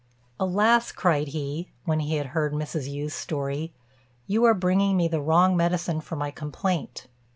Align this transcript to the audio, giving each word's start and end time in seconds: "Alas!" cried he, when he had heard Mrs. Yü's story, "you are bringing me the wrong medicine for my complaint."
"Alas!" 0.39 0.91
cried 0.91 1.27
he, 1.27 1.69
when 1.85 1.99
he 1.99 2.15
had 2.15 2.29
heard 2.33 2.53
Mrs. 2.53 2.91
Yü's 2.91 3.13
story, 3.13 3.71
"you 4.25 4.43
are 4.45 4.55
bringing 4.55 4.97
me 4.97 5.07
the 5.07 5.21
wrong 5.21 5.55
medicine 5.55 6.01
for 6.01 6.15
my 6.15 6.31
complaint." 6.31 7.05